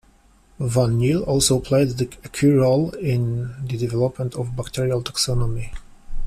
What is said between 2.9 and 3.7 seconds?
in